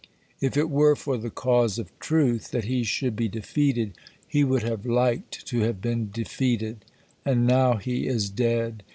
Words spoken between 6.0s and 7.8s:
defeated. And now